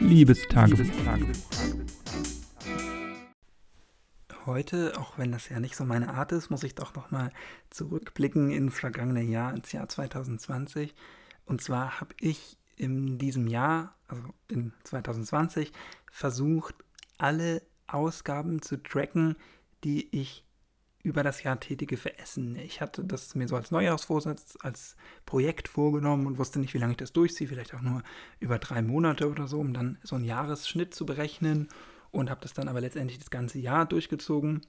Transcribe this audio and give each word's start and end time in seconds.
Liebestagebuch. 0.00 0.86
Heute, 4.46 4.98
auch 4.98 5.18
wenn 5.18 5.30
das 5.30 5.48
ja 5.48 5.60
nicht 5.60 5.76
so 5.76 5.84
meine 5.84 6.14
Art 6.14 6.32
ist, 6.32 6.50
muss 6.50 6.64
ich 6.64 6.74
doch 6.74 6.94
nochmal 6.94 7.30
zurückblicken 7.68 8.50
ins 8.50 8.78
vergangene 8.78 9.22
Jahr, 9.22 9.54
ins 9.54 9.70
Jahr 9.72 9.88
2020. 9.88 10.94
Und 11.44 11.60
zwar 11.62 12.00
habe 12.00 12.14
ich 12.18 12.56
in 12.76 13.18
diesem 13.18 13.46
Jahr, 13.46 13.94
also 14.08 14.22
in 14.48 14.72
2020, 14.84 15.72
versucht, 16.10 16.74
alle 17.18 17.62
Ausgaben 17.86 18.62
zu 18.62 18.82
tracken, 18.82 19.36
die 19.84 20.08
ich 20.18 20.44
über 21.02 21.22
das 21.22 21.42
Jahr 21.42 21.58
tätige 21.58 21.96
für 21.96 22.18
Essen. 22.18 22.56
Ich 22.56 22.80
hatte 22.80 23.04
das 23.04 23.34
mir 23.34 23.48
so 23.48 23.56
als 23.56 23.70
Neujahrsvorsatz, 23.70 24.58
als 24.60 24.96
Projekt 25.24 25.68
vorgenommen 25.68 26.26
und 26.26 26.38
wusste 26.38 26.60
nicht, 26.60 26.74
wie 26.74 26.78
lange 26.78 26.92
ich 26.92 26.98
das 26.98 27.12
durchziehe, 27.12 27.48
vielleicht 27.48 27.74
auch 27.74 27.80
nur 27.80 28.02
über 28.38 28.58
drei 28.58 28.82
Monate 28.82 29.30
oder 29.30 29.46
so, 29.48 29.58
um 29.60 29.72
dann 29.72 29.98
so 30.02 30.16
einen 30.16 30.24
Jahresschnitt 30.24 30.94
zu 30.94 31.06
berechnen 31.06 31.68
und 32.10 32.28
habe 32.28 32.42
das 32.42 32.52
dann 32.52 32.68
aber 32.68 32.80
letztendlich 32.80 33.18
das 33.18 33.30
ganze 33.30 33.58
Jahr 33.58 33.86
durchgezogen. 33.86 34.60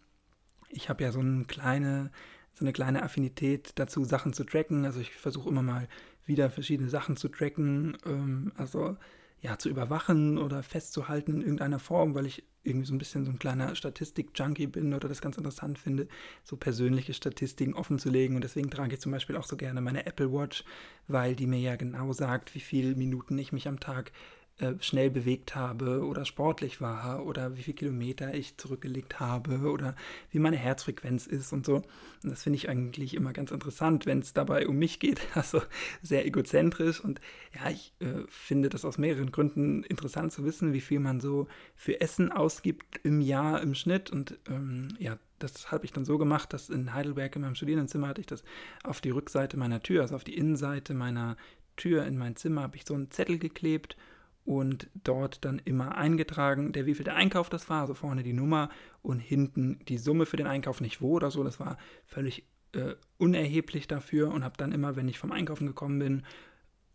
Ich 0.70 0.90
habe 0.90 1.04
ja 1.04 1.12
so 1.12 1.20
eine 1.20 1.44
kleine, 1.46 2.12
so 2.54 2.63
eine 2.63 2.72
kleine 2.72 3.04
Affinität 3.04 3.74
dazu, 3.76 4.05
Sachen 4.05 4.32
zu 4.32 4.46
tracken. 4.46 4.86
Also 4.86 5.02
ich 5.02 5.12
versuche 5.12 5.50
immer 5.50 5.63
mal 5.63 5.88
wieder 6.26 6.50
verschiedene 6.50 6.90
Sachen 6.90 7.18
zu 7.18 7.27
tracken. 7.27 7.98
Ähm, 8.05 8.54
also 8.55 8.96
ja, 9.41 9.58
zu 9.58 9.70
überwachen 9.70 10.38
oder 10.38 10.62
festzuhalten 10.62 11.34
in 11.34 11.41
irgendeiner 11.41 11.80
Form, 11.80 12.13
weil 12.13 12.27
ich 12.27 12.44
irgendwie 12.63 12.86
so 12.86 12.94
ein 12.94 12.99
bisschen 12.99 13.26
so 13.26 13.32
ein 13.32 13.40
kleiner 13.40 13.76
Statistik-Junkie 13.76 14.68
bin 14.68 14.94
oder 14.94 15.09
das 15.09 15.20
ganz 15.20 15.38
interessant 15.38 15.80
finde, 15.80 16.08
so 16.44 16.58
persönliche 16.58 17.16
Statistiken 17.16 17.73
offenzulegen. 17.73 18.35
Und 18.35 18.44
deswegen 18.44 18.70
trage 18.70 18.94
ich 18.94 19.02
zum 19.02 19.12
Beispiel 19.12 19.35
auch 19.35 19.46
so 19.46 19.58
gerne 19.58 19.82
meine 19.82 20.05
Apple 20.05 20.32
Watch, 20.32 20.63
weil 21.08 21.35
die 21.35 21.48
mir 21.48 21.59
ja 21.59 21.76
genau 21.76 22.13
sagt, 22.13 22.54
wie 22.54 22.59
viele 22.59 22.96
Minuten 22.96 23.38
ich 23.40 23.52
mich 23.52 23.68
am 23.68 23.80
Tag 23.80 24.12
äh, 24.58 24.73
schnell 24.80 25.10
bewegt 25.10 25.55
habe 25.55 26.05
oder 26.05 26.23
sportlich 26.23 26.82
war 26.82 27.26
oder 27.26 27.58
wie 27.58 27.64
viele 27.64 27.76
Kilometer 27.76 28.34
ich 28.34 28.57
zurückgelegt 28.57 29.20
habe 29.20 29.71
oder 29.71 29.96
wie 30.30 30.40
meine 30.40 30.57
Herzfrequenz 30.57 31.26
ist 31.26 31.52
und 31.52 31.66
so. 31.66 31.77
Und 32.24 32.30
das 32.30 32.44
finde 32.44 32.57
ich 32.57 32.70
eigentlich 32.70 33.16
immer 33.16 33.34
ganz 33.34 33.52
interessant, 33.52 34.05
wenn 34.05 34.20
es 34.20 34.34
dabei 34.34 34.68
um 34.68 34.77
mich 34.77 34.99
geht. 34.99 35.22
Also 35.34 35.62
sehr 36.04 36.26
egozentrisch 36.26 36.99
und 37.04 37.20
ja, 37.55 37.72
ich 37.72 37.94
äh, 37.99 38.24
finde 38.27 38.70
das 38.70 38.85
aus 38.85 38.99
mehreren 38.99 39.32
Gründen 39.32 39.84
interessant 39.84 40.32
zu 40.32 40.46
wissen, 40.46 40.74
wie 40.74 40.82
viel 40.82 40.99
man 40.99 41.20
so 41.20 41.48
für 41.76 41.99
Essen 41.99 42.32
ausgibt 42.32 42.99
im 43.04 43.22
Jahr 43.22 43.62
im 43.62 43.74
Schnitt 43.74 44.12
und 44.12 44.38
ähm, 44.48 44.90
ja, 44.99 45.18
das 45.40 45.72
habe 45.72 45.85
ich 45.85 45.94
dann 45.94 46.05
so 46.05 46.20
gemacht, 46.20 46.54
dass 46.54 46.70
in 46.70 46.94
Heidelberg 46.94 47.35
in 47.35 47.41
meinem 47.41 47.55
Studierendenzimmer 47.55 48.10
hatte 48.10 48.22
ich 48.22 48.27
das 48.27 48.44
auf 48.84 49.02
die 49.02 49.10
Rückseite 49.10 49.57
meiner 49.57 49.82
Tür, 49.82 50.04
also 50.04 50.16
auf 50.16 50.24
die 50.24 50.38
Innenseite 50.38 50.94
meiner 50.94 51.38
Tür 51.77 52.05
in 52.05 52.18
mein 52.18 52.35
Zimmer, 52.35 52.62
habe 52.62 52.77
ich 52.77 52.85
so 52.85 52.94
einen 52.94 53.10
Zettel 53.10 53.40
geklebt 53.40 53.98
und 54.46 54.90
dort 55.04 55.46
dann 55.46 55.60
immer 55.60 55.96
eingetragen, 55.96 56.72
der 56.72 56.86
wie 56.86 56.96
viel 56.96 57.06
der 57.06 57.16
Einkauf 57.16 57.50
das 57.50 57.70
war, 57.70 57.82
also 57.82 57.94
vorne 57.94 58.24
die 58.24 58.34
Nummer 58.34 58.70
und 59.02 59.20
hinten 59.20 59.80
die 59.88 59.98
Summe 59.98 60.26
für 60.26 60.38
den 60.38 60.48
Einkauf, 60.48 60.82
nicht 60.82 61.02
wo 61.02 61.14
oder 61.14 61.32
so, 61.32 61.44
das 61.44 61.60
war 61.60 61.78
völlig 62.06 62.46
äh, 62.74 62.96
unerheblich 63.18 63.88
dafür 63.88 64.31
und 64.31 64.44
habe 64.44 64.58
dann 64.58 64.72
immer, 64.72 64.96
wenn 64.96 65.08
ich 65.08 65.19
vom 65.19 65.31
Einkaufen 65.31 65.68
gekommen 65.68 66.00
bin, 66.00 66.24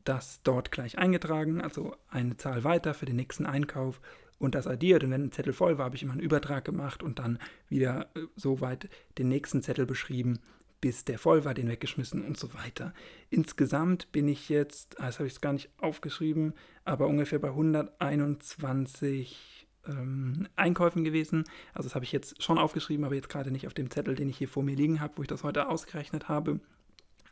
das 0.04 0.40
dort 0.42 0.70
gleich 0.72 0.98
eingetragen, 0.98 1.60
also 1.60 1.94
eine 2.08 2.36
Zahl 2.36 2.64
weiter 2.64 2.94
für 2.94 3.06
den 3.06 3.16
nächsten 3.16 3.46
Einkauf 3.46 4.00
und 4.38 4.54
das 4.54 4.66
addiert. 4.66 5.04
Und 5.04 5.10
wenn 5.10 5.24
ein 5.24 5.32
Zettel 5.32 5.52
voll 5.52 5.78
war, 5.78 5.86
habe 5.86 5.96
ich 5.96 6.02
immer 6.02 6.12
einen 6.12 6.20
Übertrag 6.20 6.64
gemacht 6.64 7.02
und 7.02 7.18
dann 7.18 7.38
wieder 7.68 8.08
äh, 8.14 8.20
so 8.36 8.60
weit 8.60 8.88
den 9.18 9.28
nächsten 9.28 9.62
Zettel 9.62 9.86
beschrieben, 9.86 10.40
bis 10.86 11.04
der 11.04 11.18
voll 11.18 11.44
war, 11.44 11.52
den 11.52 11.66
weggeschmissen 11.66 12.24
und 12.24 12.38
so 12.38 12.54
weiter. 12.54 12.94
Insgesamt 13.28 14.12
bin 14.12 14.28
ich 14.28 14.48
jetzt, 14.48 15.00
ah, 15.00 15.06
das 15.06 15.18
habe 15.18 15.26
ich 15.26 15.32
es 15.32 15.40
gar 15.40 15.52
nicht 15.52 15.68
aufgeschrieben, 15.78 16.54
aber 16.84 17.08
ungefähr 17.08 17.40
bei 17.40 17.48
121 17.48 19.66
ähm, 19.88 20.46
Einkäufen 20.54 21.02
gewesen. 21.02 21.42
Also 21.74 21.88
das 21.88 21.96
habe 21.96 22.04
ich 22.04 22.12
jetzt 22.12 22.40
schon 22.40 22.56
aufgeschrieben, 22.56 23.04
aber 23.04 23.16
jetzt 23.16 23.28
gerade 23.28 23.50
nicht 23.50 23.66
auf 23.66 23.74
dem 23.74 23.90
Zettel, 23.90 24.14
den 24.14 24.28
ich 24.28 24.38
hier 24.38 24.46
vor 24.46 24.62
mir 24.62 24.76
liegen 24.76 25.00
habe, 25.00 25.14
wo 25.16 25.22
ich 25.22 25.28
das 25.28 25.42
heute 25.42 25.68
ausgerechnet 25.68 26.28
habe. 26.28 26.60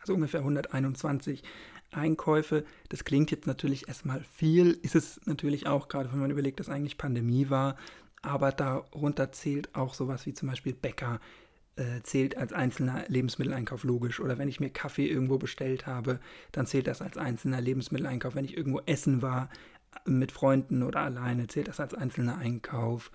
Also 0.00 0.14
ungefähr 0.14 0.40
121 0.40 1.44
Einkäufe. 1.92 2.64
Das 2.88 3.04
klingt 3.04 3.30
jetzt 3.30 3.46
natürlich 3.46 3.86
erstmal 3.86 4.24
viel, 4.24 4.80
ist 4.82 4.96
es 4.96 5.20
natürlich 5.26 5.68
auch, 5.68 5.86
gerade 5.86 6.10
wenn 6.10 6.18
man 6.18 6.32
überlegt, 6.32 6.58
dass 6.58 6.68
eigentlich 6.68 6.98
Pandemie 6.98 7.50
war. 7.50 7.76
Aber 8.20 8.50
darunter 8.50 9.30
zählt 9.30 9.76
auch 9.76 9.94
sowas 9.94 10.26
wie 10.26 10.34
zum 10.34 10.48
Beispiel 10.48 10.72
Bäcker, 10.72 11.20
äh, 11.76 12.02
zählt 12.02 12.36
als 12.36 12.52
einzelner 12.52 13.04
Lebensmitteleinkauf 13.08 13.84
logisch. 13.84 14.20
Oder 14.20 14.38
wenn 14.38 14.48
ich 14.48 14.60
mir 14.60 14.70
Kaffee 14.70 15.06
irgendwo 15.06 15.38
bestellt 15.38 15.86
habe, 15.86 16.20
dann 16.52 16.66
zählt 16.66 16.86
das 16.86 17.02
als 17.02 17.18
einzelner 17.18 17.60
Lebensmitteleinkauf. 17.60 18.34
Wenn 18.34 18.44
ich 18.44 18.56
irgendwo 18.56 18.80
essen 18.86 19.22
war 19.22 19.48
äh, 20.06 20.10
mit 20.10 20.32
Freunden 20.32 20.82
oder 20.82 21.00
alleine, 21.00 21.46
zählt 21.46 21.68
das 21.68 21.80
als 21.80 21.94
einzelner 21.94 22.38
Einkauf. 22.38 23.10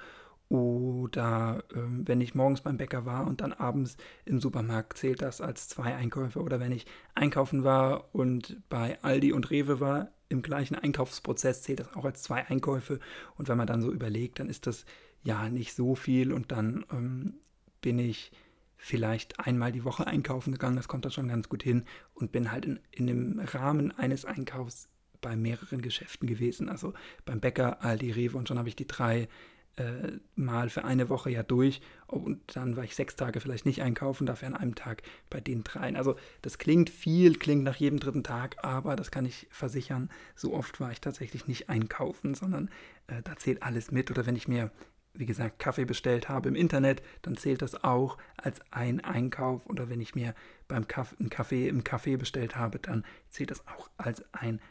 Oder 0.50 1.64
äh, 1.72 1.78
wenn 1.78 2.22
ich 2.22 2.36
morgens 2.36 2.62
beim 2.62 2.78
Bäcker 2.78 3.06
war 3.06 3.28
und 3.28 3.42
dann 3.42 3.53
abends 3.53 3.97
im 4.25 4.42
Supermarkt, 4.42 4.97
zählt 4.97 5.22
das 5.22 5.41
als 5.41 5.70
zwei 5.70 5.96
Einkäufe. 5.96 6.41
Oder 6.41 6.59
wenn 6.59 6.72
ich 6.72 6.86
einkaufen 7.16 7.64
war 7.64 8.14
und 8.14 8.58
bei 8.68 8.97
Aldi 9.03 9.31
und 9.31 9.52
Rewe 9.52 9.80
war, 9.80 10.09
im 10.28 10.41
gleichen 10.41 10.76
Einkaufsprozess 10.76 11.64
zählt 11.64 11.80
das 11.80 11.94
auch 11.96 12.06
als 12.06 12.24
zwei 12.24 12.47
Einkäufe. 12.47 13.00
Und 13.38 13.47
wenn 13.47 13.58
man 13.58 13.68
dann 13.68 13.81
so 13.81 13.91
überlegt, 13.91 14.40
dann 14.40 14.50
ist 14.50 14.68
das 14.68 14.86
ja 15.24 15.50
nicht 15.50 15.74
so 15.76 15.96
viel 15.96 16.31
und 16.31 16.52
dann 16.52 16.86
ähm, 16.91 17.34
bin 17.81 18.00
ich 18.00 18.31
vielleicht 18.79 19.40
einmal 19.40 19.72
die 19.72 19.84
Woche 19.84 20.07
einkaufen 20.07 20.53
gegangen, 20.53 20.78
das 20.78 20.88
kommt 20.88 21.06
da 21.06 21.12
schon 21.12 21.28
ganz 21.28 21.50
gut 21.50 21.62
hin. 21.62 21.84
Und 22.13 22.31
bin 22.31 22.51
halt 22.51 22.66
in, 22.66 22.79
in 22.91 23.07
dem 23.07 23.40
Rahmen 23.40 23.91
eines 23.91 24.25
Einkaufs 24.25 24.90
bei 25.22 25.35
mehreren 25.35 25.81
Geschäften 25.81 26.28
gewesen, 26.28 26.69
also 26.69 26.94
beim 27.25 27.41
Bäcker, 27.41 27.84
Aldi, 27.84 28.12
Rewe 28.12 28.38
und 28.38 28.47
schon 28.47 28.57
habe 28.57 28.69
ich 28.69 28.78
die 28.78 28.88
drei 28.88 29.28
äh, 29.75 30.13
Mal 30.35 30.69
für 30.69 30.85
eine 30.85 31.09
Woche 31.09 31.29
ja 31.29 31.44
durch. 31.44 31.81
Und 32.07 32.56
dann 32.56 32.78
war 32.78 32.85
ich 32.85 32.95
sechs 32.95 33.17
Tage 33.17 33.41
vielleicht 33.41 33.66
nicht 33.66 33.81
einkaufen, 33.81 34.25
dafür 34.25 34.47
an 34.47 34.56
einem 34.56 34.75
Tag 34.75 35.03
bei 35.29 35.41
den 35.41 35.63
dreien. 35.63 35.97
Also 35.97 36.16
das 36.41 36.57
klingt 36.57 36.90
viel, 36.90 37.38
klingt 37.38 37.63
nach 37.63 37.75
jedem 37.75 38.00
dritten 38.00 38.23
Tag, 38.23 38.63
aber 38.63 38.96
das 38.96 39.11
kann 39.11 39.25
ich 39.25 39.47
versichern, 39.51 40.09
so 40.35 40.53
oft 40.53 40.79
war 40.79 40.91
ich 40.91 41.01
tatsächlich 41.01 41.47
nicht 41.47 41.69
einkaufen, 41.69 42.34
sondern 42.34 42.69
äh, 43.07 43.22
da 43.23 43.35
zählt 43.35 43.61
alles 43.61 43.91
mit. 43.91 44.09
Oder 44.09 44.25
wenn 44.25 44.38
ich 44.38 44.47
mir 44.47 44.72
wie 45.19 45.25
gesagt, 45.25 45.59
Kaffee 45.59 45.84
bestellt 45.84 46.30
habe 46.30 46.47
im 46.47 46.56
Internet, 46.56 47.03
dann 47.24 47.35
zählt 47.35 47.62
das 47.62 47.84
auch 47.84 48.18
als 48.38 48.62
ein 48.72 49.02
Einkauf. 49.02 49.66
Oder 49.68 49.90
wenn 49.90 50.00
ich 50.00 50.16
mir 50.16 50.34
beim 50.69 50.88
Kaffee, 50.88 51.18
einen 51.19 51.30
Kaffee 51.30 51.68
im 51.68 51.84
Café 51.84 52.18
bestellt 52.18 52.56
habe, 52.56 52.80
dann 52.80 53.03
zählt 53.29 53.52
das 53.52 53.68
auch 53.68 53.90
als 53.97 54.24
ein 54.31 54.62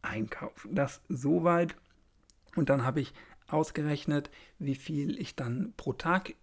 Einkauf. 0.00 0.66
Das 0.70 1.02
soweit. 1.10 1.76
Und 2.56 2.70
dann 2.70 2.84
habe 2.84 3.00
ich 3.02 3.12
ausgerechnet, 3.48 4.30
wie 4.58 4.76
viel 4.76 5.20
ich 5.20 5.36
dann 5.36 5.74
pro 5.76 5.92
Tag 5.92 6.34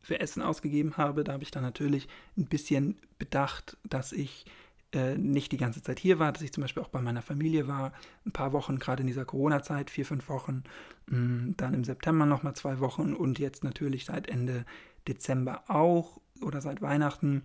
für 0.00 0.18
Essen 0.18 0.40
ausgegeben 0.40 0.96
habe. 0.96 1.22
Da 1.22 1.34
habe 1.34 1.42
ich 1.42 1.50
dann 1.50 1.62
natürlich 1.62 2.08
ein 2.38 2.46
bisschen 2.46 2.98
bedacht, 3.18 3.76
dass 3.84 4.12
ich 4.12 4.46
äh, 4.92 5.16
nicht 5.16 5.52
die 5.52 5.56
ganze 5.56 5.82
Zeit 5.82 5.98
hier 5.98 6.18
war, 6.18 6.32
dass 6.32 6.42
ich 6.42 6.52
zum 6.52 6.62
Beispiel 6.62 6.82
auch 6.82 6.88
bei 6.88 7.00
meiner 7.00 7.22
Familie 7.22 7.68
war, 7.68 7.92
ein 8.26 8.32
paar 8.32 8.52
Wochen, 8.52 8.78
gerade 8.78 9.02
in 9.02 9.06
dieser 9.06 9.24
Corona-Zeit, 9.24 9.90
vier, 9.90 10.04
fünf 10.04 10.28
Wochen, 10.28 10.64
mm, 11.06 11.52
dann 11.56 11.74
im 11.74 11.84
September 11.84 12.26
nochmal 12.26 12.54
zwei 12.54 12.80
Wochen 12.80 13.14
und 13.14 13.38
jetzt 13.38 13.62
natürlich 13.62 14.04
seit 14.04 14.28
Ende 14.28 14.64
Dezember 15.06 15.64
auch 15.68 16.20
oder 16.42 16.60
seit 16.60 16.82
Weihnachten. 16.82 17.44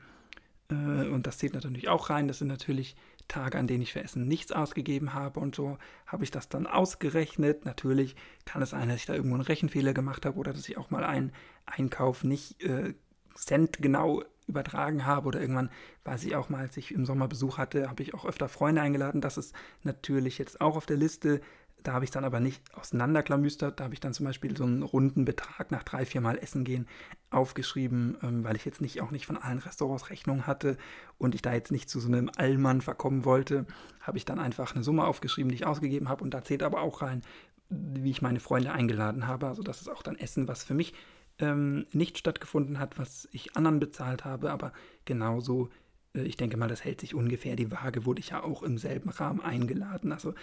Äh, 0.69 1.07
und 1.07 1.27
das 1.27 1.37
zählt 1.37 1.53
natürlich 1.53 1.87
auch 1.87 2.09
rein. 2.09 2.27
Das 2.27 2.39
sind 2.39 2.47
natürlich 2.47 2.95
Tage, 3.27 3.57
an 3.57 3.67
denen 3.67 3.81
ich 3.81 3.93
für 3.93 4.03
Essen 4.03 4.27
nichts 4.27 4.51
ausgegeben 4.51 5.13
habe 5.13 5.39
und 5.39 5.55
so 5.55 5.77
habe 6.05 6.23
ich 6.23 6.31
das 6.31 6.49
dann 6.49 6.67
ausgerechnet. 6.67 7.65
Natürlich 7.65 8.15
kann 8.45 8.61
es 8.61 8.71
sein, 8.71 8.89
dass 8.89 8.97
ich 8.97 9.05
da 9.05 9.13
irgendwo 9.13 9.35
einen 9.35 9.43
Rechenfehler 9.43 9.93
gemacht 9.93 10.25
habe 10.25 10.37
oder 10.37 10.53
dass 10.53 10.69
ich 10.69 10.77
auch 10.77 10.91
mal 10.91 11.03
einen 11.03 11.31
Einkauf 11.65 12.23
nicht 12.23 12.61
äh, 12.63 12.93
Cent 13.35 13.79
genau 13.81 14.23
übertragen 14.47 15.05
habe 15.05 15.27
oder 15.27 15.41
irgendwann 15.41 15.69
weiß 16.03 16.23
ich 16.23 16.35
auch 16.35 16.49
mal, 16.49 16.61
als 16.61 16.77
ich 16.77 16.93
im 16.93 17.05
Sommer 17.05 17.27
Besuch 17.27 17.57
hatte, 17.57 17.89
habe 17.89 18.03
ich 18.03 18.13
auch 18.13 18.25
öfter 18.25 18.49
Freunde 18.49 18.81
eingeladen. 18.81 19.21
Das 19.21 19.37
ist 19.37 19.53
natürlich 19.83 20.37
jetzt 20.37 20.61
auch 20.61 20.75
auf 20.75 20.85
der 20.85 20.97
Liste. 20.97 21.41
Da 21.83 21.93
habe 21.93 22.05
ich 22.05 22.11
dann 22.11 22.25
aber 22.25 22.39
nicht 22.39 22.63
auseinanderklamüstert. 22.75 23.79
Da 23.79 23.83
habe 23.83 23.93
ich 23.93 23.99
dann 23.99 24.13
zum 24.13 24.25
Beispiel 24.25 24.57
so 24.57 24.63
einen 24.63 24.81
runden 24.81 25.23
Betrag 25.23 25.69
nach 25.69 25.83
drei, 25.83 26.05
vier 26.05 26.19
Mal 26.19 26.37
Essen 26.39 26.63
gehen 26.63 26.87
aufgeschrieben, 27.29 28.17
ähm, 28.23 28.43
weil 28.43 28.55
ich 28.55 28.65
jetzt 28.65 28.81
nicht 28.81 29.01
auch 29.01 29.11
nicht 29.11 29.27
von 29.27 29.37
allen 29.37 29.59
Restaurants 29.59 30.09
Rechnung 30.09 30.47
hatte 30.47 30.77
und 31.19 31.35
ich 31.35 31.43
da 31.43 31.53
jetzt 31.53 31.71
nicht 31.71 31.89
zu 31.89 31.99
so 31.99 32.07
einem 32.07 32.31
Allmann 32.35 32.81
verkommen 32.81 33.23
wollte, 33.23 33.65
habe 34.01 34.17
ich 34.17 34.25
dann 34.25 34.39
einfach 34.39 34.73
eine 34.73 34.83
Summe 34.83 35.05
aufgeschrieben, 35.05 35.49
die 35.49 35.55
ich 35.55 35.67
ausgegeben 35.67 36.09
habe 36.09 36.23
und 36.23 36.33
da 36.33 36.43
zählt 36.43 36.63
aber 36.63 36.81
auch 36.81 37.03
rein, 37.03 37.21
wie 37.69 38.11
ich 38.11 38.21
meine 38.21 38.39
Freunde 38.39 38.71
eingeladen 38.71 39.27
habe. 39.27 39.47
Also 39.47 39.61
das 39.61 39.81
ist 39.81 39.89
auch 39.89 40.01
dann 40.01 40.17
Essen, 40.17 40.47
was 40.47 40.63
für 40.63 40.73
mich 40.73 40.93
ähm, 41.39 41.85
nicht 41.91 42.17
stattgefunden 42.17 42.79
hat, 42.79 42.97
was 42.97 43.27
ich 43.31 43.55
anderen 43.55 43.79
bezahlt 43.79 44.25
habe, 44.25 44.51
aber 44.51 44.71
genauso, 45.05 45.69
äh, 46.15 46.23
ich 46.23 46.37
denke 46.37 46.57
mal, 46.57 46.67
das 46.67 46.83
hält 46.83 47.01
sich 47.01 47.13
ungefähr 47.13 47.55
die 47.55 47.71
Waage, 47.71 48.05
wurde 48.05 48.19
ich 48.19 48.29
ja 48.29 48.43
auch 48.43 48.63
im 48.63 48.77
selben 48.77 49.09
Rahmen 49.09 49.41
eingeladen. 49.41 50.11
Also 50.11 50.33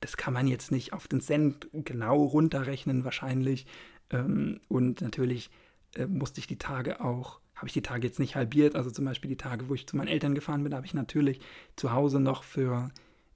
das 0.00 0.16
kann 0.16 0.34
man 0.34 0.46
jetzt 0.46 0.70
nicht 0.70 0.92
auf 0.92 1.08
den 1.08 1.20
Cent 1.20 1.68
genau 1.72 2.22
runterrechnen 2.22 3.04
wahrscheinlich. 3.04 3.66
Ähm, 4.10 4.60
und 4.68 5.00
natürlich 5.00 5.50
äh, 5.94 6.06
musste 6.06 6.40
ich 6.40 6.46
die 6.46 6.58
Tage 6.58 7.00
auch, 7.00 7.40
habe 7.54 7.66
ich 7.66 7.72
die 7.72 7.82
Tage 7.82 8.06
jetzt 8.06 8.20
nicht 8.20 8.36
halbiert, 8.36 8.76
also 8.76 8.90
zum 8.90 9.04
Beispiel 9.04 9.28
die 9.28 9.36
Tage, 9.36 9.68
wo 9.68 9.74
ich 9.74 9.86
zu 9.86 9.96
meinen 9.96 10.08
Eltern 10.08 10.34
gefahren 10.34 10.62
bin, 10.62 10.74
habe 10.74 10.86
ich 10.86 10.94
natürlich 10.94 11.40
zu 11.76 11.92
Hause 11.92 12.20
noch 12.20 12.44
für 12.44 12.90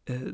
äh, 0.06 0.32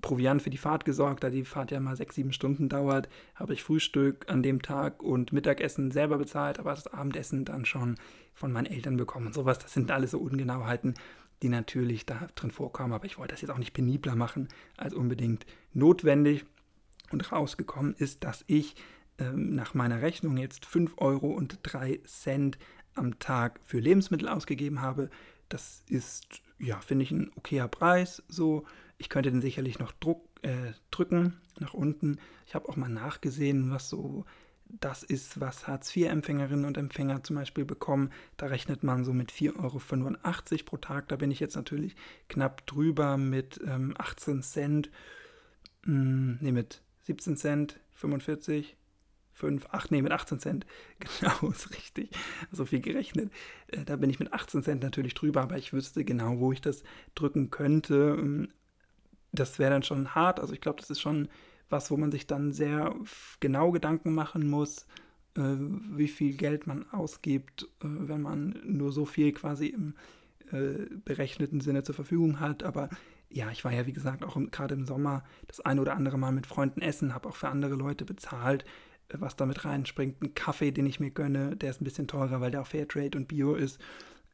Proviant 0.00 0.42
für 0.42 0.50
die 0.50 0.58
Fahrt 0.58 0.84
gesorgt, 0.84 1.24
da 1.24 1.30
die 1.30 1.44
Fahrt 1.44 1.70
ja 1.70 1.80
mal 1.80 1.96
sechs, 1.96 2.14
sieben 2.14 2.32
Stunden 2.32 2.68
dauert, 2.68 3.08
habe 3.34 3.54
ich 3.54 3.62
Frühstück 3.62 4.28
an 4.28 4.42
dem 4.42 4.62
Tag 4.62 5.02
und 5.02 5.32
Mittagessen 5.32 5.90
selber 5.90 6.18
bezahlt, 6.18 6.58
aber 6.58 6.70
das 6.70 6.86
Abendessen 6.86 7.44
dann 7.44 7.64
schon 7.64 7.96
von 8.34 8.52
meinen 8.52 8.66
Eltern 8.66 8.96
bekommen 8.96 9.28
und 9.28 9.34
sowas. 9.34 9.58
Das 9.58 9.72
sind 9.72 9.90
alles 9.90 10.12
so 10.12 10.18
Ungenauheiten, 10.18 10.94
die 11.42 11.48
natürlich 11.48 12.06
da 12.06 12.28
drin 12.34 12.50
vorkommen, 12.50 12.92
aber 12.92 13.06
ich 13.06 13.18
wollte 13.18 13.32
das 13.32 13.42
jetzt 13.42 13.50
auch 13.50 13.58
nicht 13.58 13.74
penibler 13.74 14.14
machen 14.14 14.48
als 14.76 14.94
unbedingt 14.94 15.46
notwendig. 15.72 16.44
Und 17.10 17.32
rausgekommen 17.32 17.94
ist, 17.94 18.22
dass 18.24 18.44
ich 18.48 18.76
ähm, 19.18 19.54
nach 19.54 19.74
meiner 19.74 20.02
Rechnung 20.02 20.36
jetzt 20.36 20.66
5 20.66 20.94
Euro 20.98 21.28
und 21.28 21.58
3 21.62 22.00
Cent 22.04 22.58
am 22.94 23.18
Tag 23.18 23.60
für 23.64 23.78
Lebensmittel 23.78 24.28
ausgegeben 24.28 24.82
habe. 24.82 25.08
Das 25.48 25.82
ist, 25.88 26.42
ja, 26.58 26.76
finde 26.80 27.04
ich, 27.04 27.10
ein 27.10 27.30
okayer 27.34 27.68
Preis. 27.68 28.22
So, 28.28 28.64
ich 28.98 29.08
könnte 29.08 29.30
den 29.30 29.40
sicherlich 29.40 29.78
noch 29.78 29.92
Druck, 29.92 30.28
äh, 30.42 30.72
drücken 30.90 31.40
nach 31.58 31.74
unten. 31.74 32.18
Ich 32.46 32.54
habe 32.54 32.68
auch 32.68 32.76
mal 32.76 32.88
nachgesehen, 32.88 33.70
was 33.70 33.88
so 33.88 34.24
das 34.68 35.02
ist, 35.02 35.40
was 35.40 35.66
Hartz-IV-Empfängerinnen 35.66 36.66
und 36.66 36.76
Empfänger 36.76 37.22
zum 37.24 37.36
Beispiel 37.36 37.64
bekommen. 37.64 38.10
Da 38.36 38.46
rechnet 38.46 38.82
man 38.82 39.04
so 39.04 39.12
mit 39.12 39.32
4,85 39.32 39.56
Euro 39.62 40.64
pro 40.64 40.76
Tag. 40.76 41.08
Da 41.08 41.16
bin 41.16 41.30
ich 41.30 41.40
jetzt 41.40 41.56
natürlich 41.56 41.96
knapp 42.28 42.66
drüber 42.66 43.16
mit 43.16 43.60
ähm, 43.66 43.94
18 43.96 44.42
Cent. 44.42 44.90
Hm, 45.84 46.38
ne, 46.40 46.52
mit 46.52 46.82
17 47.04 47.36
Cent, 47.36 47.80
45, 47.94 48.76
5, 49.32 49.66
8, 49.70 49.90
nee, 49.92 50.02
mit 50.02 50.12
18 50.12 50.40
Cent. 50.40 50.66
Genau, 51.20 51.50
ist 51.50 51.70
richtig. 51.70 52.10
So 52.52 52.66
viel 52.66 52.80
gerechnet. 52.80 53.32
Äh, 53.68 53.84
da 53.84 53.96
bin 53.96 54.10
ich 54.10 54.18
mit 54.18 54.32
18 54.32 54.62
Cent 54.62 54.82
natürlich 54.82 55.14
drüber, 55.14 55.42
aber 55.42 55.56
ich 55.56 55.72
wüsste 55.72 56.04
genau, 56.04 56.40
wo 56.40 56.52
ich 56.52 56.60
das 56.60 56.82
drücken 57.14 57.50
könnte. 57.50 58.48
Das 59.32 59.58
wäre 59.58 59.70
dann 59.70 59.82
schon 59.82 60.14
hart. 60.14 60.40
Also 60.40 60.52
ich 60.54 60.60
glaube, 60.60 60.80
das 60.80 60.90
ist 60.90 61.00
schon 61.00 61.28
was, 61.68 61.90
wo 61.90 61.96
man 61.96 62.10
sich 62.10 62.26
dann 62.26 62.52
sehr 62.52 62.94
genau 63.40 63.72
Gedanken 63.72 64.14
machen 64.14 64.48
muss, 64.48 64.86
äh, 65.36 65.56
wie 65.96 66.08
viel 66.08 66.34
Geld 66.36 66.66
man 66.66 66.88
ausgibt, 66.90 67.64
äh, 67.80 67.86
wenn 67.86 68.22
man 68.22 68.60
nur 68.64 68.92
so 68.92 69.04
viel 69.04 69.32
quasi 69.32 69.66
im 69.66 69.94
äh, 70.50 70.86
berechneten 71.04 71.60
Sinne 71.60 71.82
zur 71.82 71.94
Verfügung 71.94 72.40
hat. 72.40 72.62
Aber 72.62 72.88
ja, 73.30 73.50
ich 73.50 73.64
war 73.64 73.72
ja, 73.72 73.86
wie 73.86 73.92
gesagt, 73.92 74.24
auch 74.24 74.38
gerade 74.50 74.74
im 74.74 74.86
Sommer 74.86 75.24
das 75.46 75.60
eine 75.60 75.80
oder 75.80 75.94
andere 75.94 76.18
Mal 76.18 76.32
mit 76.32 76.46
Freunden 76.46 76.80
essen, 76.80 77.14
habe 77.14 77.28
auch 77.28 77.36
für 77.36 77.48
andere 77.48 77.74
Leute 77.74 78.04
bezahlt, 78.04 78.64
äh, 79.08 79.16
was 79.18 79.36
damit 79.36 79.64
reinspringt. 79.64 80.22
Ein 80.22 80.34
Kaffee, 80.34 80.70
den 80.70 80.86
ich 80.86 81.00
mir 81.00 81.10
gönne, 81.10 81.56
der 81.56 81.70
ist 81.70 81.80
ein 81.80 81.84
bisschen 81.84 82.08
teurer, 82.08 82.40
weil 82.40 82.50
der 82.50 82.62
auch 82.62 82.66
Fairtrade 82.66 83.18
und 83.18 83.28
Bio 83.28 83.54
ist, 83.54 83.78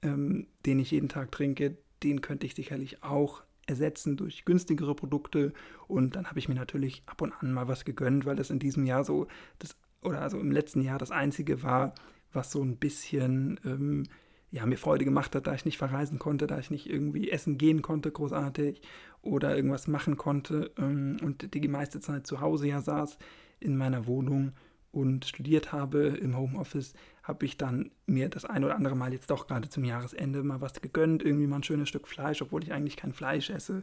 ähm, 0.02 0.47
den 0.67 0.79
ich 0.79 0.93
jeden 0.93 1.08
Tag 1.08 1.32
trinke, 1.32 1.79
den 2.02 2.20
könnte 2.20 2.47
ich 2.47 2.55
sicherlich 2.55 3.02
auch 3.02 3.43
ersetzen 3.66 4.16
durch 4.16 4.44
günstigere 4.44 4.94
Produkte. 4.94 5.52
Und 5.87 6.16
dann 6.16 6.26
habe 6.26 6.38
ich 6.38 6.49
mir 6.49 6.55
natürlich 6.55 7.02
ab 7.06 7.22
und 7.22 7.32
an 7.32 7.52
mal 7.52 7.69
was 7.69 7.84
gegönnt, 7.84 8.26
weil 8.26 8.37
das 8.37 8.50
in 8.50 8.58
diesem 8.58 8.87
Jahr 8.87 9.05
so, 9.05 9.26
das, 9.58 9.76
oder 10.02 10.20
also 10.22 10.38
im 10.38 10.50
letzten 10.50 10.82
Jahr 10.82 10.99
das 10.99 11.11
einzige 11.11 11.62
war, 11.62 11.94
was 12.32 12.50
so 12.50 12.62
ein 12.62 12.76
bisschen 12.76 13.61
ähm, 13.64 14.05
ja, 14.50 14.66
mir 14.66 14.78
Freude 14.78 15.05
gemacht 15.05 15.34
hat, 15.34 15.46
da 15.46 15.55
ich 15.55 15.64
nicht 15.64 15.78
verreisen 15.78 16.19
konnte, 16.19 16.46
da 16.46 16.58
ich 16.58 16.70
nicht 16.70 16.88
irgendwie 16.88 17.31
essen 17.31 17.58
gehen 17.58 17.82
konnte, 17.82 18.12
großartig, 18.12 18.82
oder 19.20 19.56
irgendwas 19.56 19.88
machen 19.88 20.16
konnte 20.16 20.70
ähm, 20.78 21.16
und 21.22 21.55
die 21.55 21.69
meiste 21.69 21.99
Zeit 22.00 22.26
zu 22.26 22.40
Hause 22.40 22.69
ja 22.69 22.81
saß 22.81 23.19
in 23.58 23.76
meiner 23.76 24.06
Wohnung 24.06 24.52
und 24.94 25.25
studiert 25.25 25.73
habe 25.73 26.06
im 26.06 26.37
Homeoffice, 26.37 26.94
habe 27.23 27.46
ich 27.46 27.56
dann 27.56 27.91
mir 28.06 28.29
das 28.29 28.44
ein 28.44 28.64
oder 28.64 28.76
andere 28.76 28.96
Mal 28.96 29.12
jetzt 29.12 29.31
doch 29.31 29.46
gerade 29.46 29.69
zum 29.69 29.85
Jahresende 29.85 30.43
mal 30.43 30.61
was 30.61 30.81
gegönnt, 30.81 31.23
irgendwie 31.23 31.46
mal 31.46 31.56
ein 31.56 31.62
schönes 31.62 31.88
Stück 31.88 32.06
Fleisch, 32.06 32.43
obwohl 32.43 32.62
ich 32.62 32.73
eigentlich 32.73 32.96
kein 32.96 33.12
Fleisch 33.12 33.50
esse. 33.50 33.82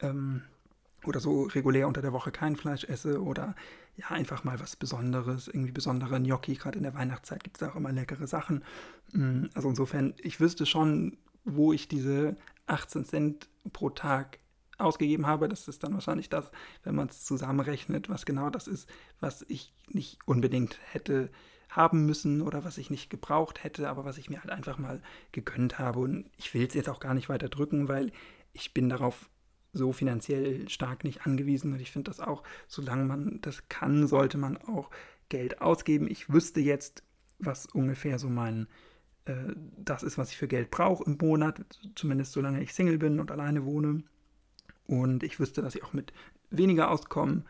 Ähm, 0.00 0.42
oder 1.04 1.20
so 1.20 1.44
regulär 1.44 1.88
unter 1.88 2.02
der 2.02 2.12
Woche 2.12 2.30
kein 2.30 2.56
Fleisch 2.56 2.84
esse 2.84 3.22
oder 3.22 3.56
ja, 3.96 4.08
einfach 4.08 4.44
mal 4.44 4.60
was 4.60 4.76
Besonderes, 4.76 5.48
irgendwie 5.48 5.72
besondere 5.72 6.20
Gnocchi. 6.20 6.54
Gerade 6.54 6.78
in 6.78 6.84
der 6.84 6.94
Weihnachtszeit 6.94 7.44
gibt 7.44 7.60
es 7.60 7.68
auch 7.68 7.76
immer 7.76 7.92
leckere 7.92 8.26
Sachen. 8.26 8.64
Mm, 9.12 9.46
also 9.54 9.68
insofern, 9.68 10.14
ich 10.18 10.40
wüsste 10.40 10.64
schon, 10.64 11.18
wo 11.44 11.72
ich 11.72 11.88
diese 11.88 12.36
18 12.66 13.04
Cent 13.04 13.48
pro 13.72 13.90
Tag 13.90 14.38
ausgegeben 14.82 15.26
habe. 15.26 15.48
Das 15.48 15.68
ist 15.68 15.82
dann 15.82 15.94
wahrscheinlich 15.94 16.28
das, 16.28 16.50
wenn 16.82 16.94
man 16.94 17.08
es 17.08 17.24
zusammenrechnet, 17.24 18.08
was 18.08 18.26
genau 18.26 18.50
das 18.50 18.66
ist, 18.66 18.88
was 19.20 19.44
ich 19.48 19.72
nicht 19.88 20.18
unbedingt 20.26 20.78
hätte 20.90 21.30
haben 21.68 22.04
müssen 22.04 22.42
oder 22.42 22.64
was 22.64 22.76
ich 22.76 22.90
nicht 22.90 23.08
gebraucht 23.08 23.64
hätte, 23.64 23.88
aber 23.88 24.04
was 24.04 24.18
ich 24.18 24.28
mir 24.28 24.40
halt 24.40 24.50
einfach 24.50 24.78
mal 24.78 25.00
gegönnt 25.32 25.78
habe. 25.78 26.00
Und 26.00 26.30
ich 26.36 26.52
will 26.52 26.66
es 26.66 26.74
jetzt 26.74 26.88
auch 26.88 27.00
gar 27.00 27.14
nicht 27.14 27.28
weiter 27.28 27.48
drücken, 27.48 27.88
weil 27.88 28.12
ich 28.52 28.74
bin 28.74 28.88
darauf 28.88 29.30
so 29.72 29.92
finanziell 29.92 30.68
stark 30.68 31.04
nicht 31.04 31.26
angewiesen. 31.26 31.72
Und 31.72 31.80
ich 31.80 31.90
finde 31.90 32.10
das 32.10 32.20
auch, 32.20 32.42
solange 32.68 33.04
man 33.04 33.40
das 33.40 33.68
kann, 33.68 34.06
sollte 34.06 34.36
man 34.36 34.58
auch 34.58 34.90
Geld 35.30 35.62
ausgeben. 35.62 36.10
Ich 36.10 36.30
wüsste 36.30 36.60
jetzt, 36.60 37.02
was 37.38 37.66
ungefähr 37.66 38.18
so 38.18 38.28
mein 38.28 38.68
äh, 39.24 39.34
das 39.78 40.02
ist, 40.02 40.18
was 40.18 40.30
ich 40.30 40.36
für 40.36 40.48
Geld 40.48 40.70
brauche 40.70 41.04
im 41.04 41.16
Monat, 41.20 41.64
zumindest 41.94 42.32
solange 42.32 42.62
ich 42.62 42.74
Single 42.74 42.98
bin 42.98 43.20
und 43.20 43.30
alleine 43.30 43.64
wohne. 43.64 44.02
Und 44.86 45.22
ich 45.22 45.38
wüsste, 45.40 45.62
dass 45.62 45.74
ich 45.74 45.84
auch 45.84 45.92
mit 45.92 46.12
weniger 46.50 46.90
auskommen 46.90 47.44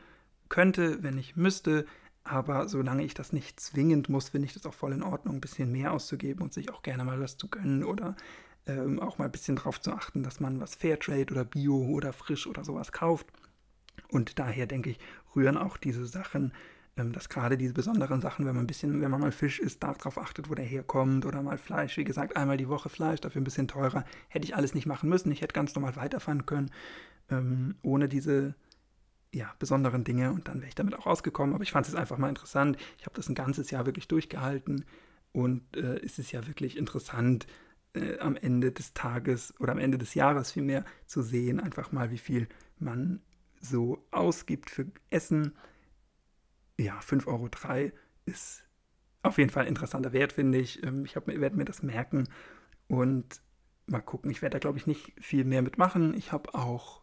könnte, 0.49 1.03
wenn 1.03 1.19
ich 1.19 1.37
müsste. 1.37 1.87
Aber 2.25 2.69
solange 2.69 3.05
ich 3.05 3.15
das 3.15 3.33
nicht 3.33 3.59
zwingend 3.59 4.09
muss, 4.09 4.29
finde 4.29 4.47
ich 4.47 4.55
das 4.55 4.67
auch 4.67 4.75
voll 4.75 4.93
in 4.93 5.03
Ordnung, 5.03 5.37
ein 5.37 5.41
bisschen 5.41 5.73
mehr 5.73 5.93
auszugeben 5.93 6.43
und 6.43 6.53
sich 6.53 6.71
auch 6.71 6.83
gerne 6.83 7.05
mal 7.05 7.21
was 7.21 7.37
zu 7.37 7.49
gönnen 7.49 7.83
oder 7.83 8.17
ähm, 8.67 9.01
auch 9.01 9.19
mal 9.19 9.25
ein 9.25 9.33
bisschen 9.33 9.57
darauf 9.57 9.81
zu 9.81 9.93
achten, 9.93 10.23
dass 10.23 10.39
man 10.39 10.61
was 10.61 10.77
Fairtrade 10.77 11.33
oder 11.33 11.45
Bio 11.45 11.77
oder 11.77 12.13
frisch 12.13 12.47
oder 12.47 12.65
sowas 12.65 12.93
kauft. 12.93 13.27
Und 14.09 14.39
daher 14.39 14.67
denke 14.67 14.91
ich, 14.91 14.99
rühren 15.35 15.57
auch 15.57 15.77
diese 15.77 16.07
Sachen, 16.07 16.53
ähm, 16.97 17.13
dass 17.13 17.29
gerade 17.29 17.57
diese 17.57 17.75
besonderen 17.75 18.21
Sachen, 18.21 18.45
wenn 18.47 18.55
man 18.55 18.65
ein 18.65 18.69
bisschen, 18.69 19.01
wenn 19.01 19.11
man 19.11 19.21
mal 19.21 19.33
Fisch 19.33 19.59
isst, 19.59 19.83
darauf 19.83 20.19
achtet, 20.19 20.51
wo 20.51 20.55
der 20.55 20.65
herkommt 20.65 21.25
oder 21.25 21.43
mal 21.43 21.59
Fleisch, 21.59 21.97
wie 21.97 22.05
gesagt, 22.05 22.37
einmal 22.37 22.57
die 22.57 22.69
Woche 22.69 22.89
Fleisch, 22.89 23.21
dafür 23.21 23.41
ein 23.41 23.45
bisschen 23.45 23.69
teurer, 23.69 24.05
hätte 24.29 24.45
ich 24.45 24.55
alles 24.55 24.75
nicht 24.75 24.87
machen 24.87 25.09
müssen. 25.09 25.33
Ich 25.33 25.41
hätte 25.41 25.55
ganz 25.55 25.75
normal 25.75 25.97
weiterfahren 25.97 26.47
können, 26.47 26.71
ähm, 27.33 27.75
ohne 27.83 28.09
diese 28.09 28.55
ja, 29.35 29.55
besonderen 29.59 30.05
Dinge 30.05 30.33
und 30.33 30.49
dann 30.49 30.59
wäre 30.59 30.69
ich 30.69 30.75
damit 30.75 30.95
auch 30.95 31.07
rausgekommen. 31.07 31.55
Aber 31.55 31.65
ich 31.65 31.73
fand 31.73 31.89
es 31.89 31.95
einfach 31.95 32.19
mal 32.19 32.29
interessant. 32.29 32.77
Ich 32.99 33.07
habe 33.07 33.17
das 33.17 33.29
ein 33.29 33.35
ganzes 33.35 33.71
Jahr 33.71 33.87
wirklich 33.87 34.09
durchgehalten 34.09 34.85
und 35.33 35.77
äh, 35.77 35.99
es 36.01 36.19
ist 36.19 36.33
ja 36.33 36.47
wirklich 36.47 36.77
interessant, 36.77 37.47
äh, 37.95 38.19
am 38.19 38.37
Ende 38.37 38.73
des 38.73 38.93
Tages 38.95 39.55
oder 39.59 39.73
am 39.73 39.79
Ende 39.79 39.99
des 39.99 40.15
Jahres 40.15 40.53
vielmehr 40.53 40.85
zu 41.07 41.23
sehen, 41.23 41.61
einfach 41.61 41.93
mal, 41.93 42.11
wie 42.11 42.19
viel 42.19 42.49
man 42.79 43.21
so 43.61 44.05
ausgibt 44.11 44.71
für 44.71 44.87
Essen. 45.11 45.57
Ja, 46.79 46.99
5,03 46.99 47.27
Euro 47.27 47.49
ist 48.27 48.65
auf 49.23 49.39
jeden 49.39 49.51
Fall 49.51 49.65
ein 49.65 49.69
interessanter 49.69 50.13
Wert, 50.13 50.33
finde 50.33 50.59
ich. 50.59 50.83
Ähm, 50.83 51.05
ich 51.05 51.17
werde 51.17 51.57
mir 51.57 51.65
das 51.65 51.83
merken 51.83 52.29
und 52.89 53.41
mal 53.87 54.01
gucken. 54.01 54.31
Ich 54.31 54.43
werde 54.43 54.55
da, 54.55 54.59
glaube 54.59 54.79
ich, 54.79 54.87
nicht 54.87 55.13
viel 55.21 55.45
mehr 55.45 55.63
mitmachen. 55.63 56.15
Ich 56.15 56.33
habe 56.33 56.55
auch 56.55 57.02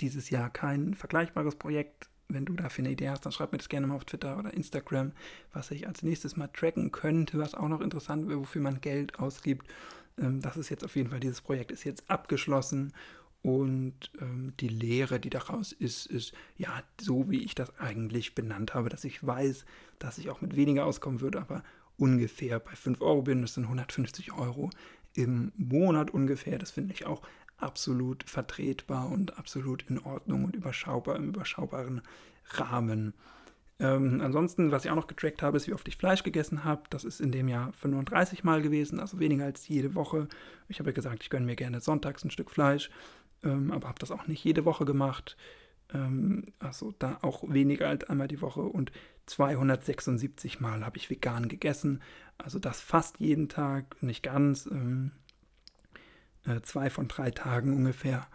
dieses 0.00 0.30
Jahr 0.30 0.50
kein 0.50 0.94
vergleichbares 0.94 1.56
Projekt. 1.56 2.08
Wenn 2.28 2.46
du 2.46 2.54
dafür 2.54 2.84
eine 2.84 2.92
Idee 2.92 3.10
hast, 3.10 3.26
dann 3.26 3.32
schreib 3.32 3.52
mir 3.52 3.58
das 3.58 3.68
gerne 3.68 3.86
mal 3.86 3.96
auf 3.96 4.06
Twitter 4.06 4.38
oder 4.38 4.54
Instagram, 4.54 5.12
was 5.52 5.70
ich 5.70 5.86
als 5.86 6.02
nächstes 6.02 6.36
mal 6.36 6.48
tracken 6.48 6.90
könnte, 6.90 7.38
was 7.38 7.54
auch 7.54 7.68
noch 7.68 7.80
interessant 7.80 8.28
wäre, 8.28 8.40
wofür 8.40 8.62
man 8.62 8.80
Geld 8.80 9.18
ausgibt. 9.18 9.66
Ähm, 10.18 10.40
das 10.40 10.56
ist 10.56 10.70
jetzt 10.70 10.84
auf 10.84 10.96
jeden 10.96 11.10
Fall, 11.10 11.20
dieses 11.20 11.42
Projekt 11.42 11.70
ist 11.70 11.84
jetzt 11.84 12.10
abgeschlossen 12.10 12.92
und 13.44 14.10
ähm, 14.22 14.54
die 14.58 14.68
Lehre, 14.68 15.20
die 15.20 15.28
daraus 15.28 15.72
ist, 15.72 16.06
ist 16.06 16.32
ja 16.56 16.82
so, 16.98 17.28
wie 17.28 17.44
ich 17.44 17.54
das 17.54 17.78
eigentlich 17.78 18.34
benannt 18.34 18.72
habe, 18.72 18.88
dass 18.88 19.04
ich 19.04 19.24
weiß, 19.24 19.66
dass 19.98 20.16
ich 20.16 20.30
auch 20.30 20.40
mit 20.40 20.56
weniger 20.56 20.86
auskommen 20.86 21.20
würde, 21.20 21.40
aber 21.40 21.62
ungefähr 21.98 22.58
bei 22.58 22.74
5 22.74 23.02
Euro 23.02 23.20
bin. 23.20 23.42
Das 23.42 23.52
sind 23.52 23.64
150 23.64 24.32
Euro 24.32 24.70
im 25.14 25.52
Monat 25.56 26.10
ungefähr. 26.10 26.58
Das 26.58 26.70
finde 26.70 26.94
ich 26.94 27.04
auch 27.04 27.20
absolut 27.64 28.22
vertretbar 28.28 29.10
und 29.10 29.38
absolut 29.38 29.84
in 29.88 29.98
Ordnung 29.98 30.44
und 30.44 30.54
überschaubar 30.54 31.16
im 31.16 31.30
überschaubaren 31.30 32.02
Rahmen. 32.50 33.14
Ähm, 33.80 34.20
ansonsten, 34.20 34.70
was 34.70 34.84
ich 34.84 34.90
auch 34.90 34.96
noch 34.96 35.08
getrackt 35.08 35.42
habe, 35.42 35.56
ist, 35.56 35.66
wie 35.66 35.72
oft 35.72 35.88
ich 35.88 35.96
Fleisch 35.96 36.22
gegessen 36.22 36.62
habe. 36.62 36.82
Das 36.90 37.02
ist 37.02 37.20
in 37.20 37.32
dem 37.32 37.48
Jahr 37.48 37.72
35 37.72 38.44
Mal 38.44 38.62
gewesen, 38.62 39.00
also 39.00 39.18
weniger 39.18 39.44
als 39.44 39.66
jede 39.66 39.94
Woche. 39.94 40.28
Ich 40.68 40.78
habe 40.78 40.90
ja 40.90 40.94
gesagt, 40.94 41.22
ich 41.22 41.30
gönne 41.30 41.46
mir 41.46 41.56
gerne 41.56 41.80
sonntags 41.80 42.22
ein 42.24 42.30
Stück 42.30 42.50
Fleisch, 42.50 42.90
ähm, 43.42 43.72
aber 43.72 43.88
habe 43.88 43.98
das 43.98 44.12
auch 44.12 44.28
nicht 44.28 44.44
jede 44.44 44.64
Woche 44.64 44.84
gemacht. 44.84 45.36
Ähm, 45.92 46.44
also 46.60 46.94
da 46.98 47.18
auch 47.22 47.42
weniger 47.48 47.88
als 47.88 48.04
einmal 48.04 48.28
die 48.28 48.42
Woche 48.42 48.60
und 48.60 48.92
276 49.26 50.60
Mal 50.60 50.84
habe 50.84 50.98
ich 50.98 51.10
vegan 51.10 51.48
gegessen. 51.48 52.02
Also 52.38 52.58
das 52.58 52.80
fast 52.80 53.18
jeden 53.18 53.48
Tag, 53.48 54.00
nicht 54.02 54.22
ganz. 54.22 54.66
Ähm, 54.66 55.12
äh, 56.46 56.60
zwei 56.62 56.90
von 56.90 57.08
drei 57.08 57.30
Tagen 57.30 57.74
ungefähr. 57.74 58.26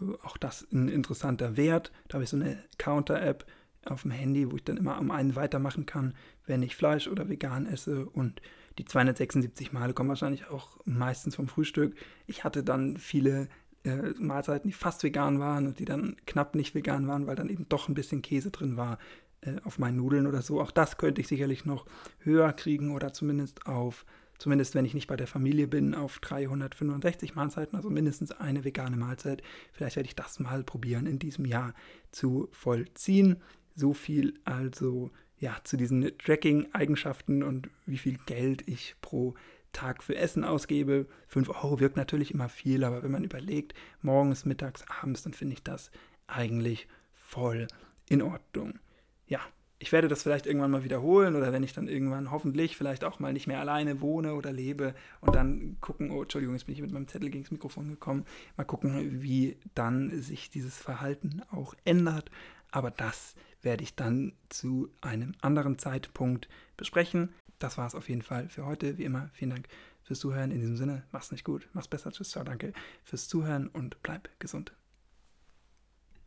Äh, 0.00 0.04
auch 0.22 0.36
das 0.36 0.66
ein 0.72 0.88
interessanter 0.88 1.56
Wert. 1.56 1.92
Da 2.08 2.14
habe 2.14 2.24
ich 2.24 2.30
so 2.30 2.36
eine 2.36 2.62
Counter-App 2.78 3.46
auf 3.86 4.02
dem 4.02 4.10
Handy, 4.10 4.50
wo 4.50 4.56
ich 4.56 4.64
dann 4.64 4.76
immer 4.76 4.98
um 4.98 5.10
einen 5.10 5.36
weitermachen 5.36 5.86
kann, 5.86 6.14
wenn 6.46 6.62
ich 6.62 6.76
Fleisch 6.76 7.08
oder 7.08 7.28
vegan 7.28 7.66
esse. 7.66 8.06
Und 8.06 8.42
die 8.78 8.84
276 8.84 9.72
Male 9.72 9.94
kommen 9.94 10.08
wahrscheinlich 10.08 10.48
auch 10.48 10.78
meistens 10.84 11.36
vom 11.36 11.48
Frühstück. 11.48 11.94
Ich 12.26 12.44
hatte 12.44 12.62
dann 12.62 12.96
viele 12.98 13.48
äh, 13.84 14.12
Mahlzeiten, 14.18 14.68
die 14.68 14.74
fast 14.74 15.02
vegan 15.02 15.40
waren 15.40 15.66
und 15.66 15.78
die 15.78 15.84
dann 15.84 16.16
knapp 16.26 16.54
nicht 16.54 16.74
vegan 16.74 17.08
waren, 17.08 17.26
weil 17.26 17.36
dann 17.36 17.48
eben 17.48 17.68
doch 17.68 17.88
ein 17.88 17.94
bisschen 17.94 18.22
Käse 18.22 18.50
drin 18.50 18.76
war 18.76 18.98
äh, 19.40 19.56
auf 19.64 19.78
meinen 19.78 19.96
Nudeln 19.96 20.26
oder 20.26 20.42
so. 20.42 20.60
Auch 20.60 20.70
das 20.70 20.98
könnte 20.98 21.20
ich 21.20 21.28
sicherlich 21.28 21.64
noch 21.64 21.86
höher 22.18 22.52
kriegen 22.52 22.92
oder 22.92 23.12
zumindest 23.12 23.66
auf, 23.66 24.04
zumindest 24.40 24.74
wenn 24.74 24.86
ich 24.86 24.94
nicht 24.94 25.06
bei 25.06 25.16
der 25.16 25.26
Familie 25.26 25.68
bin, 25.68 25.94
auf 25.94 26.18
365 26.18 27.34
Mahlzeiten, 27.34 27.76
also 27.76 27.90
mindestens 27.90 28.32
eine 28.32 28.64
vegane 28.64 28.96
Mahlzeit. 28.96 29.42
Vielleicht 29.72 29.96
werde 29.96 30.08
ich 30.08 30.16
das 30.16 30.40
mal 30.40 30.64
probieren 30.64 31.06
in 31.06 31.18
diesem 31.18 31.44
Jahr 31.44 31.74
zu 32.10 32.48
vollziehen. 32.50 33.36
So 33.76 33.92
viel 33.92 34.34
also 34.44 35.10
ja 35.38 35.56
zu 35.64 35.76
diesen 35.76 36.16
Tracking-Eigenschaften 36.18 37.42
und 37.42 37.68
wie 37.86 37.98
viel 37.98 38.18
Geld 38.26 38.66
ich 38.66 38.96
pro 39.02 39.34
Tag 39.72 40.02
für 40.02 40.16
Essen 40.16 40.42
ausgebe. 40.42 41.06
5 41.28 41.50
Euro 41.50 41.78
wirkt 41.78 41.96
natürlich 41.96 42.32
immer 42.32 42.48
viel, 42.48 42.82
aber 42.82 43.02
wenn 43.02 43.12
man 43.12 43.24
überlegt, 43.24 43.74
morgens, 44.00 44.46
mittags, 44.46 44.84
abends, 45.02 45.22
dann 45.22 45.34
finde 45.34 45.52
ich 45.52 45.62
das 45.62 45.90
eigentlich 46.26 46.88
voll 47.12 47.68
in 48.08 48.22
Ordnung. 48.22 48.78
Ja, 49.26 49.40
ich 49.82 49.92
werde 49.92 50.08
das 50.08 50.22
vielleicht 50.22 50.46
irgendwann 50.46 50.70
mal 50.70 50.84
wiederholen 50.84 51.34
oder 51.34 51.52
wenn 51.52 51.62
ich 51.62 51.72
dann 51.72 51.88
irgendwann 51.88 52.30
hoffentlich 52.30 52.76
vielleicht 52.76 53.02
auch 53.02 53.18
mal 53.18 53.32
nicht 53.32 53.46
mehr 53.46 53.60
alleine 53.60 54.02
wohne 54.02 54.34
oder 54.34 54.52
lebe 54.52 54.94
und 55.22 55.34
dann 55.34 55.78
gucken, 55.80 56.10
oh 56.10 56.22
Entschuldigung, 56.22 56.54
jetzt 56.54 56.66
bin 56.66 56.74
ich 56.74 56.82
mit 56.82 56.92
meinem 56.92 57.08
Zettel 57.08 57.30
gegen 57.30 57.44
das 57.44 57.50
Mikrofon 57.50 57.88
gekommen, 57.88 58.26
mal 58.58 58.64
gucken, 58.64 59.22
wie 59.22 59.56
dann 59.74 60.20
sich 60.20 60.50
dieses 60.50 60.76
Verhalten 60.76 61.42
auch 61.50 61.74
ändert. 61.84 62.30
Aber 62.70 62.90
das 62.90 63.34
werde 63.62 63.82
ich 63.82 63.96
dann 63.96 64.34
zu 64.50 64.90
einem 65.00 65.32
anderen 65.40 65.78
Zeitpunkt 65.78 66.48
besprechen. 66.76 67.30
Das 67.58 67.78
war 67.78 67.86
es 67.86 67.94
auf 67.94 68.08
jeden 68.08 68.22
Fall 68.22 68.48
für 68.50 68.66
heute. 68.66 68.98
Wie 68.98 69.04
immer, 69.04 69.30
vielen 69.32 69.50
Dank 69.50 69.66
fürs 70.02 70.20
Zuhören. 70.20 70.50
In 70.50 70.60
diesem 70.60 70.76
Sinne, 70.76 71.04
mach's 71.10 71.32
nicht 71.32 71.44
gut, 71.44 71.68
mach's 71.72 71.88
besser. 71.88 72.12
Tschüss, 72.12 72.30
ciao, 72.30 72.44
danke 72.44 72.74
fürs 73.02 73.28
Zuhören 73.28 73.68
und 73.68 74.02
bleib 74.02 74.28
gesund. 74.38 74.72